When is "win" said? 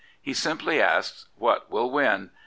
1.91-2.31